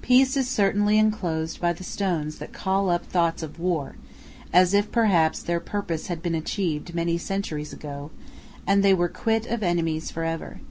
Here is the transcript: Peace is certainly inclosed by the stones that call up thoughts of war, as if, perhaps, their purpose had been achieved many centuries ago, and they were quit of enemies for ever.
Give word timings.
Peace 0.00 0.34
is 0.34 0.48
certainly 0.48 0.96
inclosed 0.98 1.60
by 1.60 1.74
the 1.74 1.84
stones 1.84 2.38
that 2.38 2.54
call 2.54 2.88
up 2.88 3.04
thoughts 3.04 3.42
of 3.42 3.58
war, 3.58 3.96
as 4.50 4.72
if, 4.72 4.90
perhaps, 4.90 5.42
their 5.42 5.60
purpose 5.60 6.06
had 6.06 6.22
been 6.22 6.34
achieved 6.34 6.94
many 6.94 7.18
centuries 7.18 7.74
ago, 7.74 8.10
and 8.66 8.82
they 8.82 8.94
were 8.94 9.08
quit 9.10 9.44
of 9.46 9.62
enemies 9.62 10.10
for 10.10 10.24
ever. 10.24 10.62